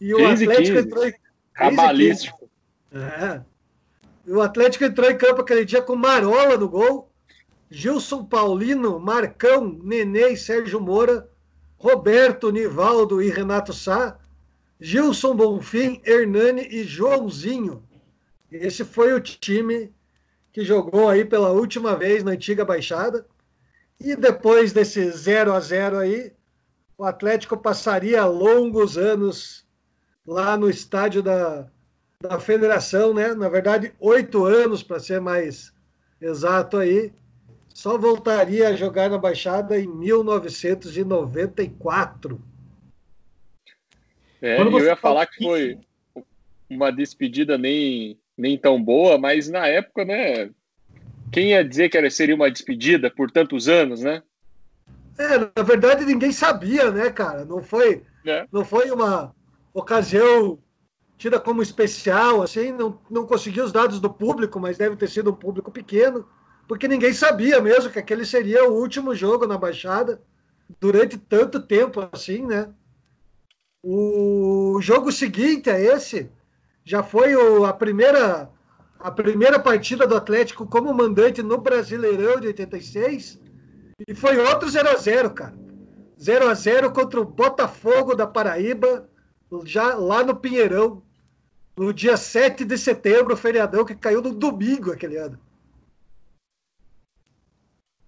E 0.00 0.14
o 0.14 0.18
15 0.18 0.44
e 0.44 0.48
Atlético 0.48 0.76
15. 0.76 0.86
entrou 0.86 1.04
em 1.04 1.10
15 1.10 1.16
e 1.16 1.20
15. 1.20 1.76
Cabalístico. 1.76 2.50
É. 2.92 3.40
O 4.26 4.40
Atlético 4.40 4.84
entrou 4.84 5.10
em 5.10 5.18
campo 5.18 5.40
aquele 5.40 5.64
dia 5.64 5.82
com 5.82 5.96
Marola 5.96 6.56
no 6.56 6.68
gol, 6.68 7.10
Gilson 7.70 8.24
Paulino, 8.24 8.98
Marcão, 8.98 9.78
Nenê 9.82 10.32
e 10.32 10.36
Sérgio 10.36 10.80
Moura, 10.80 11.28
Roberto, 11.76 12.50
Nivaldo 12.50 13.22
e 13.22 13.30
Renato 13.30 13.72
Sá, 13.72 14.18
Gilson 14.80 15.34
Bonfim, 15.34 16.00
Hernani 16.04 16.66
e 16.70 16.84
Joãozinho. 16.84 17.82
Esse 18.50 18.84
foi 18.84 19.12
o 19.12 19.20
time 19.20 19.92
que 20.52 20.64
jogou 20.64 21.08
aí 21.08 21.24
pela 21.24 21.50
última 21.50 21.96
vez 21.96 22.24
na 22.24 22.32
antiga 22.32 22.64
Baixada. 22.64 23.26
E 24.00 24.16
depois 24.16 24.72
desse 24.72 25.10
0 25.10 25.52
a 25.52 25.60
0 25.60 25.98
aí, 25.98 26.32
o 26.96 27.04
Atlético 27.04 27.54
passaria 27.56 28.24
longos 28.24 28.96
anos 28.96 29.66
lá 30.26 30.56
no 30.56 30.70
estádio 30.70 31.22
da, 31.22 31.68
da 32.20 32.40
Federação, 32.40 33.12
né? 33.12 33.34
Na 33.34 33.48
verdade, 33.48 33.92
oito 34.00 34.44
anos 34.44 34.82
para 34.82 34.98
ser 34.98 35.20
mais 35.20 35.72
exato 36.20 36.78
aí. 36.78 37.12
Só 37.74 37.96
voltaria 37.96 38.68
a 38.68 38.76
jogar 38.76 39.08
na 39.10 39.18
Baixada 39.18 39.78
em 39.78 39.86
1994. 39.86 42.40
É, 44.42 44.60
eu 44.60 44.84
ia 44.84 44.96
falar 44.96 45.26
que 45.26 45.44
foi 45.44 45.78
uma 46.68 46.90
despedida 46.90 47.56
nem, 47.58 48.18
nem 48.36 48.58
tão 48.58 48.82
boa, 48.82 49.18
mas 49.18 49.50
na 49.50 49.66
época, 49.66 50.04
né? 50.04 50.50
Quem 51.32 51.50
ia 51.50 51.64
dizer 51.64 51.88
que 51.88 51.96
era, 51.96 52.10
seria 52.10 52.34
uma 52.34 52.50
despedida 52.50 53.10
por 53.10 53.30
tantos 53.30 53.68
anos, 53.68 54.00
né? 54.00 54.22
É, 55.18 55.38
na 55.38 55.62
verdade 55.62 56.04
ninguém 56.04 56.32
sabia, 56.32 56.90
né, 56.90 57.10
cara? 57.10 57.44
Não 57.44 57.62
foi, 57.62 58.02
é. 58.26 58.46
não 58.50 58.64
foi 58.64 58.90
uma 58.90 59.34
ocasião 59.72 60.58
tida 61.18 61.38
como 61.38 61.62
especial, 61.62 62.42
assim, 62.42 62.72
não, 62.72 62.98
não 63.10 63.26
consegui 63.26 63.60
os 63.60 63.70
dados 63.70 64.00
do 64.00 64.08
público, 64.08 64.58
mas 64.58 64.78
deve 64.78 64.96
ter 64.96 65.08
sido 65.08 65.30
um 65.30 65.34
público 65.34 65.70
pequeno, 65.70 66.26
porque 66.66 66.88
ninguém 66.88 67.12
sabia 67.12 67.60
mesmo 67.60 67.90
que 67.90 67.98
aquele 67.98 68.24
seria 68.24 68.68
o 68.68 68.74
último 68.74 69.14
jogo 69.14 69.46
na 69.46 69.58
Baixada 69.58 70.22
durante 70.80 71.18
tanto 71.18 71.60
tempo 71.60 72.08
assim, 72.10 72.46
né? 72.46 72.70
O 73.82 74.78
jogo 74.80 75.12
seguinte 75.12 75.68
a 75.68 75.78
esse 75.78 76.30
já 76.84 77.02
foi 77.02 77.36
o, 77.36 77.66
a 77.66 77.72
primeira 77.72 78.50
a 79.00 79.10
primeira 79.10 79.58
partida 79.58 80.06
do 80.06 80.14
Atlético 80.14 80.66
como 80.66 80.92
mandante 80.92 81.42
no 81.42 81.56
Brasileirão 81.56 82.38
de 82.38 82.48
86 82.48 83.40
e 84.06 84.14
foi 84.14 84.38
outro 84.38 84.68
0 84.68 84.88
a 84.90 84.96
0 84.96 85.30
cara. 85.30 85.54
0 86.20 86.48
a 86.48 86.54
0 86.54 86.92
contra 86.92 87.20
o 87.20 87.24
Botafogo 87.24 88.14
da 88.14 88.26
Paraíba, 88.26 89.08
já 89.64 89.94
lá 89.94 90.22
no 90.22 90.36
Pinheirão, 90.36 91.02
no 91.76 91.94
dia 91.94 92.16
7 92.16 92.64
de 92.64 92.76
setembro, 92.76 93.36
feriadão 93.36 93.86
que 93.86 93.94
caiu 93.94 94.20
no 94.20 94.34
domingo 94.34 94.92
aquele 94.92 95.16
ano. 95.16 95.38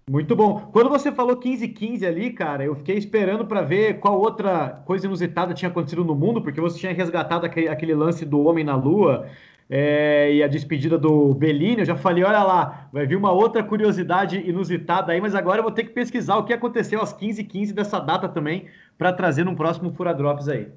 Muito 0.07 0.35
bom. 0.35 0.69
Quando 0.71 0.89
você 0.89 1.11
falou 1.11 1.37
15-15 1.37 2.05
ali, 2.05 2.33
cara, 2.33 2.65
eu 2.65 2.75
fiquei 2.75 2.97
esperando 2.97 3.47
para 3.47 3.61
ver 3.61 3.99
qual 3.99 4.19
outra 4.19 4.83
coisa 4.85 5.07
inusitada 5.07 5.53
tinha 5.53 5.71
acontecido 5.71 6.03
no 6.03 6.13
mundo, 6.13 6.41
porque 6.41 6.61
você 6.61 6.77
tinha 6.77 6.93
resgatado 6.93 7.45
aquele, 7.45 7.69
aquele 7.69 7.95
lance 7.95 8.25
do 8.25 8.41
Homem 8.41 8.65
na 8.65 8.75
Lua 8.75 9.27
é, 9.69 10.33
e 10.33 10.43
a 10.43 10.47
despedida 10.47 10.97
do 10.97 11.33
Bellini. 11.33 11.79
Eu 11.79 11.85
já 11.85 11.95
falei, 11.95 12.23
olha 12.23 12.43
lá, 12.43 12.89
vai 12.91 13.05
vir 13.05 13.15
uma 13.15 13.31
outra 13.31 13.63
curiosidade 13.63 14.37
inusitada 14.37 15.11
aí, 15.11 15.21
mas 15.21 15.35
agora 15.35 15.59
eu 15.59 15.63
vou 15.63 15.71
ter 15.71 15.83
que 15.83 15.91
pesquisar 15.91 16.37
o 16.37 16.45
que 16.45 16.53
aconteceu 16.53 17.01
às 17.01 17.13
15h15 17.13 17.73
dessa 17.73 17.99
data 17.99 18.27
também, 18.27 18.67
para 18.97 19.13
trazer 19.13 19.43
num 19.43 19.55
próximo 19.55 19.93
Fura 19.93 20.13
Drops 20.13 20.47
aí. 20.47 20.67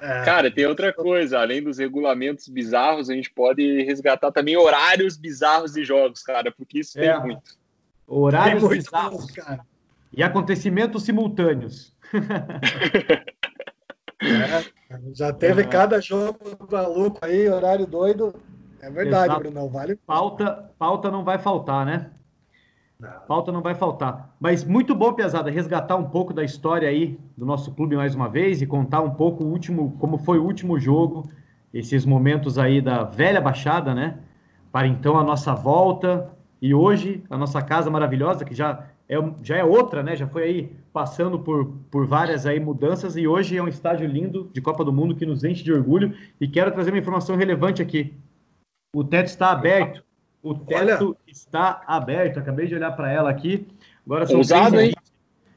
É. 0.00 0.24
Cara, 0.24 0.50
tem 0.50 0.66
outra 0.66 0.92
coisa, 0.92 1.38
além 1.38 1.62
dos 1.62 1.78
regulamentos 1.78 2.48
bizarros, 2.48 3.08
a 3.08 3.14
gente 3.14 3.30
pode 3.30 3.84
resgatar 3.84 4.32
também 4.32 4.56
horários 4.56 5.16
bizarros 5.16 5.72
de 5.72 5.84
jogos, 5.84 6.22
cara, 6.22 6.50
porque 6.50 6.80
isso 6.80 6.98
é. 6.98 7.12
tem 7.12 7.22
muito. 7.22 7.56
Horários 8.06 8.64
é 8.64 8.68
bizarros. 8.68 9.30
Cara. 9.30 9.60
E 10.12 10.22
acontecimentos 10.22 11.04
simultâneos. 11.04 11.94
é, 14.20 14.64
já 15.14 15.32
teve 15.32 15.62
é. 15.62 15.64
cada 15.64 16.00
jogo 16.00 16.38
maluco 16.70 17.18
aí, 17.22 17.48
horário 17.48 17.86
doido. 17.86 18.34
É 18.80 18.90
verdade, 18.90 19.32
Exato. 19.32 19.40
Bruno. 19.40 19.68
Vale. 19.68 19.96
Pauta, 20.06 20.70
pauta 20.78 21.10
não 21.10 21.24
vai 21.24 21.38
faltar, 21.38 21.86
né? 21.86 22.10
Não. 23.00 23.10
Pauta 23.26 23.50
não 23.50 23.62
vai 23.62 23.74
faltar. 23.74 24.34
Mas 24.38 24.62
muito 24.64 24.94
bom, 24.94 25.12
Piazada, 25.12 25.50
resgatar 25.50 25.96
um 25.96 26.10
pouco 26.10 26.32
da 26.32 26.44
história 26.44 26.88
aí 26.88 27.18
do 27.36 27.46
nosso 27.46 27.72
clube 27.74 27.96
mais 27.96 28.14
uma 28.14 28.28
vez 28.28 28.60
e 28.60 28.66
contar 28.66 29.00
um 29.00 29.10
pouco 29.10 29.44
o 29.44 29.48
último, 29.48 29.96
como 29.98 30.18
foi 30.18 30.38
o 30.38 30.44
último 30.44 30.78
jogo, 30.78 31.28
esses 31.72 32.04
momentos 32.04 32.58
aí 32.58 32.80
da 32.80 33.04
velha 33.04 33.40
Baixada, 33.40 33.94
né? 33.94 34.18
Para 34.70 34.86
então 34.86 35.18
a 35.18 35.24
nossa 35.24 35.54
volta, 35.54 36.34
e 36.64 36.72
hoje, 36.72 37.22
a 37.28 37.36
nossa 37.36 37.60
casa 37.60 37.90
maravilhosa, 37.90 38.42
que 38.42 38.54
já 38.54 38.86
é, 39.08 39.16
já 39.42 39.56
é 39.56 39.64
outra, 39.64 40.02
né? 40.02 40.16
Já 40.16 40.26
foi 40.26 40.42
aí 40.44 40.76
passando 40.92 41.38
por, 41.38 41.66
por 41.90 42.06
várias 42.06 42.46
aí 42.46 42.58
mudanças 42.58 43.16
e 43.16 43.26
hoje 43.26 43.56
é 43.56 43.62
um 43.62 43.68
estádio 43.68 44.06
lindo 44.06 44.50
de 44.52 44.60
Copa 44.60 44.84
do 44.84 44.92
Mundo 44.92 45.14
que 45.14 45.26
nos 45.26 45.44
enche 45.44 45.62
de 45.62 45.72
orgulho. 45.72 46.16
E 46.40 46.48
quero 46.48 46.72
trazer 46.72 46.90
uma 46.90 46.98
informação 46.98 47.36
relevante 47.36 47.82
aqui. 47.82 48.14
O 48.94 49.04
teto 49.04 49.26
está 49.26 49.50
aberto. 49.50 50.02
O 50.42 50.54
teto 50.54 51.08
Olha. 51.08 51.16
está 51.26 51.82
aberto. 51.86 52.38
Acabei 52.38 52.66
de 52.66 52.74
olhar 52.74 52.92
para 52.92 53.12
ela 53.12 53.30
aqui. 53.30 53.66
Agora 54.06 54.26
são 54.26 54.38
Ousado, 54.38 54.72
3 54.72 54.92
h 54.92 55.02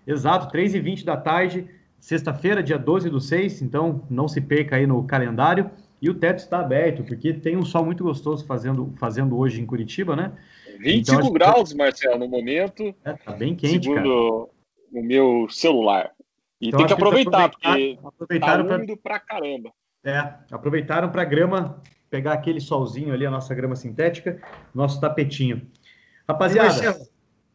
Exato, 0.06 0.58
3h20 0.58 1.04
da 1.04 1.18
tarde, 1.18 1.68
sexta-feira, 2.00 2.64
dia 2.64 2.80
12 2.80 3.10
do 3.10 3.20
6. 3.20 3.62
Então, 3.62 4.04
não 4.10 4.28
se 4.28 4.40
perca 4.40 4.78
aí 4.78 4.88
no 4.88 5.04
calendário. 5.04 5.70
E 6.02 6.10
o 6.10 6.14
teto 6.14 6.40
está 6.40 6.60
aberto, 6.60 7.04
porque 7.04 7.34
tem 7.34 7.58
um 7.58 7.66
sol 7.66 7.84
muito 7.84 8.04
gostoso 8.04 8.46
fazendo, 8.46 8.94
fazendo 8.98 9.38
hoje 9.38 9.62
em 9.62 9.66
Curitiba, 9.66 10.16
né? 10.16 10.32
25 10.80 11.20
então, 11.20 11.34
graus, 11.34 11.72
que... 11.72 11.78
Marcelo, 11.78 12.20
no 12.20 12.28
momento. 12.28 12.94
É, 13.04 13.14
tá 13.14 13.32
bem 13.32 13.56
quente, 13.56 13.86
segundo 13.86 13.96
cara. 13.96 15.02
o 15.02 15.04
meu 15.04 15.48
celular. 15.50 16.12
E 16.62 16.68
então, 16.68 16.80
tem 16.80 16.88
que 16.88 16.94
aproveitar, 16.94 17.50
que 17.50 17.56
porque 17.56 18.00
aproveitaram 18.04 18.68
tá 18.68 18.76
úmido 18.76 18.98
pra... 18.98 19.20
pra 19.20 19.20
caramba. 19.20 19.72
É, 20.04 20.34
aproveitaram 20.52 21.10
para 21.10 21.24
grama 21.26 21.82
pegar 22.10 22.34
aquele 22.34 22.62
solzinho 22.62 23.14
ali, 23.14 23.26
a 23.26 23.32
nossa 23.32 23.54
grama 23.54 23.76
sintética, 23.76 24.42
nosso 24.74 25.02
tapetinho. 25.02 25.68
Rapaziada, 26.28 26.70
Marcelo, 26.70 27.06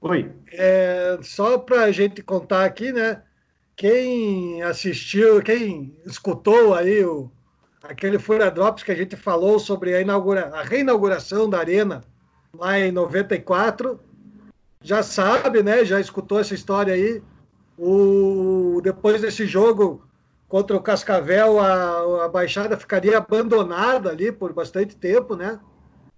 oi. 0.00 0.32
É, 0.52 1.18
só 1.22 1.58
para 1.58 1.84
a 1.84 1.92
gente 1.92 2.22
contar 2.22 2.64
aqui, 2.64 2.92
né? 2.92 3.22
Quem 3.74 4.62
assistiu, 4.62 5.42
quem 5.42 5.96
escutou 6.04 6.74
aí 6.74 7.04
o, 7.04 7.30
aquele 7.82 8.18
Fura 8.18 8.50
Drops 8.50 8.82
que 8.82 8.92
a 8.92 8.94
gente 8.94 9.16
falou 9.16 9.58
sobre 9.58 9.94
a, 9.94 10.00
inaugura, 10.00 10.50
a 10.54 10.62
reinauguração 10.62 11.48
da 11.48 11.58
arena 11.58 12.02
lá 12.56 12.78
em 12.78 12.92
94. 12.92 13.98
Já 14.82 15.02
sabe, 15.02 15.62
né? 15.62 15.84
Já 15.84 16.00
escutou 16.00 16.40
essa 16.40 16.54
história 16.54 16.94
aí. 16.94 17.22
O, 17.78 18.80
depois 18.82 19.20
desse 19.20 19.46
jogo 19.46 20.06
contra 20.48 20.76
o 20.76 20.82
Cascavel, 20.82 21.58
a, 21.58 22.24
a 22.24 22.28
Baixada 22.28 22.76
ficaria 22.76 23.16
abandonada 23.16 24.10
ali 24.10 24.30
por 24.30 24.52
bastante 24.52 24.94
tempo, 24.96 25.34
né? 25.34 25.58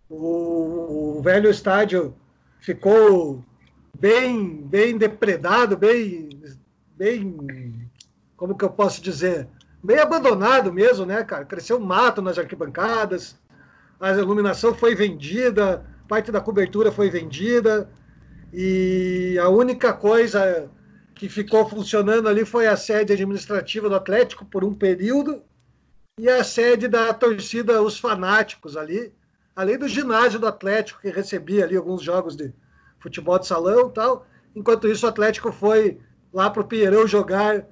O, 0.09 1.19
o 1.19 1.23
velho 1.23 1.49
estádio 1.49 2.15
ficou 2.61 3.43
bem, 3.99 4.63
bem 4.63 4.99
depredado, 4.99 5.77
bem, 5.77 6.29
bem, 6.97 7.89
como 8.37 8.57
que 8.57 8.65
eu 8.65 8.71
posso 8.71 9.01
dizer, 9.01 9.49
bem 9.85 9.99
abandonado 9.99 10.73
mesmo, 10.73 11.05
né, 11.05 11.23
cara? 11.23 11.45
Cresceu 11.45 11.79
mato 11.79 12.23
nas 12.23 12.39
arquibancadas, 12.39 13.39
a 14.01 14.13
iluminação 14.13 14.75
foi 14.75 14.95
vendida, 14.95 15.85
parte 16.09 16.33
da 16.33 16.41
cobertura 16.41 16.91
foi 16.91 17.11
vendida 17.11 17.91
e 18.51 19.39
a 19.39 19.51
única 19.51 19.93
coisa 19.93 20.71
que 21.15 21.29
ficou 21.29 21.69
funcionando 21.69 22.29
ali 22.29 22.47
foi 22.47 22.67
a 22.67 22.79
sede 22.79 23.13
administrativa 23.13 23.89
do 23.89 23.95
Atlético 23.95 24.47
por 24.47 24.65
um 24.65 24.73
período 24.73 25.43
e 26.19 26.31
a 26.31 26.43
sede 26.43 26.89
da 26.89 27.13
torcida 27.13 27.83
Os 27.83 27.99
Fanáticos 27.99 28.79
ali, 28.79 29.13
além 29.55 29.79
do 29.79 29.87
ginásio 29.87 30.41
do 30.41 30.47
Atlético 30.47 31.03
que 31.03 31.11
recebia 31.11 31.65
ali 31.65 31.77
alguns 31.77 32.03
jogos 32.03 32.35
de 32.35 32.55
futebol 32.99 33.39
de 33.39 33.47
salão 33.47 33.91
e 33.91 33.93
tal. 33.93 34.27
Enquanto 34.57 34.89
isso, 34.89 35.05
o 35.05 35.09
Atlético 35.11 35.53
foi 35.53 35.99
lá 36.33 36.49
para 36.49 36.63
o 36.63 36.67
Pinheirão 36.67 37.07
jogar 37.07 37.67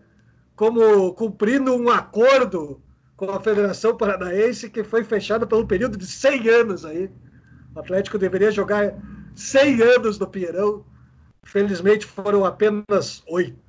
como 0.54 1.12
cumprindo 1.14 1.74
um 1.74 1.88
acordo 1.88 2.80
com 3.16 3.30
a 3.30 3.40
Federação 3.40 3.96
Paranaense 3.96 4.70
que 4.70 4.82
foi 4.82 5.04
fechado 5.04 5.46
por 5.46 5.60
um 5.60 5.66
período 5.66 5.96
de 5.96 6.06
100 6.06 6.48
anos 6.48 6.84
aí. 6.84 7.10
O 7.74 7.80
Atlético 7.80 8.18
deveria 8.18 8.50
jogar 8.50 8.94
100 9.34 9.82
anos 9.82 10.18
no 10.18 10.26
Pinheirão. 10.26 10.84
Felizmente 11.44 12.06
foram 12.06 12.44
apenas 12.44 13.22
oito. 13.28 13.62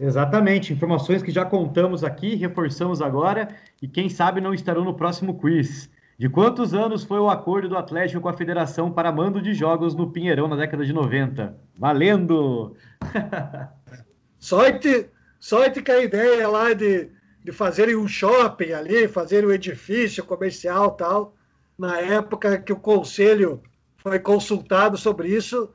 Exatamente, 0.00 0.72
informações 0.72 1.22
que 1.22 1.32
já 1.32 1.44
contamos 1.44 2.04
aqui, 2.04 2.36
reforçamos 2.36 3.02
agora 3.02 3.48
e 3.82 3.88
quem 3.88 4.08
sabe 4.08 4.40
não 4.40 4.54
estarão 4.54 4.84
no 4.84 4.94
próximo 4.94 5.38
quiz. 5.38 5.90
De 6.16 6.28
quantos 6.28 6.74
anos 6.74 7.04
foi 7.04 7.18
o 7.18 7.28
acordo 7.28 7.68
do 7.68 7.76
Atlético 7.76 8.20
com 8.20 8.28
a 8.28 8.36
Federação 8.36 8.90
para 8.92 9.12
mando 9.12 9.40
de 9.40 9.54
jogos 9.54 9.94
no 9.94 10.10
Pinheirão 10.10 10.48
na 10.48 10.56
década 10.56 10.84
de 10.84 10.92
90? 10.92 11.56
Valendo! 11.76 12.76
sorte, 14.38 15.08
sorte 15.38 15.82
que 15.82 15.90
a 15.90 16.02
ideia 16.02 16.48
lá 16.48 16.72
de, 16.72 17.10
de 17.44 17.52
fazerem 17.52 17.96
um 17.96 18.08
shopping 18.08 18.72
ali, 18.72 19.08
fazer 19.08 19.46
um 19.46 19.52
edifício 19.52 20.24
comercial 20.24 20.92
tal, 20.92 21.34
na 21.78 22.00
época 22.00 22.58
que 22.58 22.72
o 22.72 22.80
conselho 22.80 23.62
foi 23.98 24.18
consultado 24.18 24.96
sobre 24.96 25.28
isso 25.28 25.70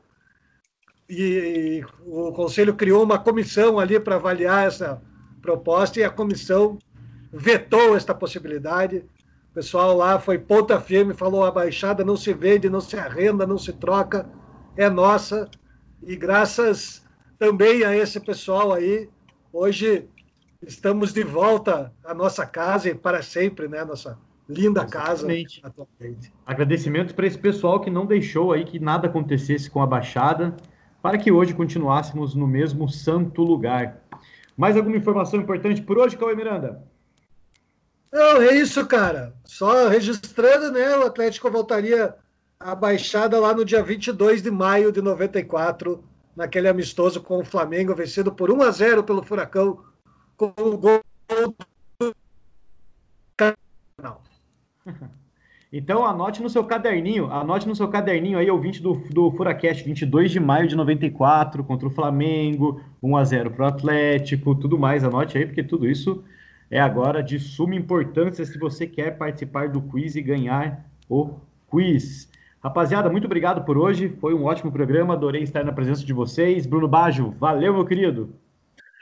e 1.09 1.83
o 2.05 2.31
conselho 2.31 2.75
criou 2.75 3.03
uma 3.03 3.19
comissão 3.19 3.79
ali 3.79 3.99
para 3.99 4.15
avaliar 4.15 4.67
essa 4.67 5.01
proposta 5.41 5.99
e 5.99 6.03
a 6.03 6.09
comissão 6.09 6.79
vetou 7.31 7.95
esta 7.95 8.13
possibilidade. 8.13 9.05
O 9.51 9.53
pessoal 9.53 9.95
lá 9.95 10.19
foi 10.19 10.39
ponta 10.39 10.79
firme, 10.79 11.13
falou 11.13 11.43
a 11.43 11.51
baixada 11.51 12.03
não 12.03 12.17
se 12.17 12.33
vende, 12.33 12.69
não 12.69 12.81
se 12.81 12.97
arrenda, 12.97 13.45
não 13.45 13.57
se 13.57 13.73
troca, 13.73 14.29
é 14.75 14.89
nossa. 14.89 15.49
E 16.01 16.15
graças 16.15 17.03
também 17.37 17.83
a 17.83 17.95
esse 17.95 18.19
pessoal 18.19 18.73
aí, 18.73 19.09
hoje 19.53 20.09
estamos 20.63 21.13
de 21.13 21.23
volta 21.23 21.93
à 22.03 22.13
nossa 22.13 22.45
casa 22.45 22.89
e 22.89 22.95
para 22.95 23.21
sempre, 23.21 23.67
né? 23.67 23.85
Nossa 23.85 24.17
linda 24.49 24.81
Exatamente. 24.81 25.61
casa 25.61 25.67
atualmente. 25.67 26.33
Agradecimentos 26.45 27.13
para 27.13 27.27
esse 27.27 27.37
pessoal 27.37 27.79
que 27.79 27.89
não 27.89 28.05
deixou 28.05 28.51
aí 28.51 28.65
que 28.65 28.79
nada 28.79 29.07
acontecesse 29.07 29.69
com 29.69 29.81
a 29.81 29.87
Baixada, 29.87 30.55
para 31.01 31.17
que 31.17 31.31
hoje 31.31 31.53
continuássemos 31.53 32.33
no 32.33 32.47
mesmo 32.47 32.89
santo 32.89 33.43
lugar. 33.43 34.01
Mais 34.57 34.75
alguma 34.75 34.97
informação 34.97 35.39
importante 35.39 35.81
por 35.81 35.97
hoje, 35.97 36.17
Cauê 36.17 36.35
Miranda? 36.35 36.83
Não, 38.11 38.41
é 38.41 38.55
isso, 38.55 38.85
cara. 38.85 39.33
Só 39.43 39.87
registrando, 39.87 40.71
né? 40.71 40.97
O 40.97 41.05
Atlético 41.05 41.49
voltaria 41.49 42.15
à 42.59 42.75
Baixada 42.75 43.39
lá 43.39 43.53
no 43.53 43.65
dia 43.65 43.81
22 43.81 44.41
de 44.41 44.51
maio 44.51 44.91
de 44.91 45.01
94, 45.01 46.03
naquele 46.35 46.67
amistoso 46.67 47.21
com 47.21 47.39
o 47.39 47.45
Flamengo, 47.45 47.95
vencido 47.95 48.31
por 48.31 48.51
1 48.51 48.61
a 48.61 48.71
0 48.71 49.03
pelo 49.03 49.23
Furacão, 49.23 49.83
com 50.35 50.53
o 50.57 50.77
gol 50.77 51.01
do 51.29 52.13
Então 55.75 56.05
anote 56.05 56.39
no 56.39 56.51
seu 56.51 56.63
caderninho, 56.63 57.31
anote 57.31 57.67
no 57.67 57.75
seu 57.75 57.87
caderninho 57.87 58.37
aí, 58.37 58.47
ouvinte 58.47 58.79
do, 58.79 58.93
do 59.09 59.31
Furacast, 59.31 59.83
22 59.83 60.29
de 60.29 60.39
maio 60.39 60.67
de 60.67 60.75
94, 60.75 61.63
contra 61.63 61.87
o 61.87 61.91
Flamengo, 61.91 62.79
1 63.01 63.17
a 63.17 63.23
0 63.23 63.49
para 63.49 63.65
o 63.65 63.67
Atlético, 63.67 64.53
tudo 64.53 64.77
mais, 64.77 65.03
anote 65.03 65.35
aí, 65.35 65.47
porque 65.47 65.63
tudo 65.63 65.89
isso 65.89 66.23
é 66.69 66.79
agora 66.79 67.23
de 67.23 67.39
suma 67.39 67.73
importância 67.73 68.45
se 68.45 68.59
você 68.59 68.85
quer 68.85 69.17
participar 69.17 69.69
do 69.69 69.81
quiz 69.81 70.15
e 70.15 70.21
ganhar 70.21 70.87
o 71.09 71.39
quiz. 71.67 72.29
Rapaziada, 72.63 73.09
muito 73.09 73.25
obrigado 73.25 73.65
por 73.65 73.77
hoje, 73.77 74.15
foi 74.21 74.33
um 74.33 74.45
ótimo 74.45 74.71
programa, 74.71 75.13
adorei 75.13 75.43
estar 75.43 75.65
na 75.65 75.73
presença 75.73 76.05
de 76.05 76.13
vocês. 76.13 76.65
Bruno 76.65 76.87
Bajo, 76.87 77.31
valeu, 77.37 77.73
meu 77.73 77.85
querido. 77.85 78.33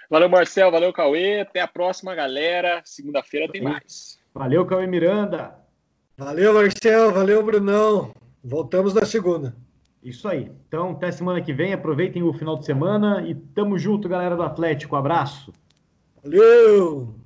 Valeu, 0.09 0.27
Marcel, 0.27 0.71
valeu, 0.71 0.91
Cauê, 0.91 1.41
até 1.41 1.61
a 1.61 1.67
próxima, 1.67 2.15
galera. 2.15 2.81
Segunda-feira 2.83 3.51
tem 3.51 3.61
mais. 3.61 4.19
Valeu, 4.33 4.65
Cauê 4.65 4.87
Miranda. 4.87 5.53
Valeu, 6.17 6.53
Marcel. 6.53 7.13
Valeu, 7.13 7.43
Brunão. 7.43 8.11
Voltamos 8.43 8.93
na 8.93 9.05
segunda. 9.05 9.55
Isso 10.03 10.27
aí. 10.27 10.51
Então, 10.67 10.91
até 10.91 11.11
semana 11.11 11.39
que 11.39 11.53
vem. 11.53 11.71
Aproveitem 11.71 12.23
o 12.23 12.33
final 12.33 12.57
de 12.57 12.65
semana 12.65 13.21
e 13.25 13.35
tamo 13.35 13.77
junto, 13.77 14.09
galera 14.09 14.35
do 14.35 14.43
Atlético. 14.43 14.95
Abraço. 14.95 15.53
Valeu! 16.23 17.20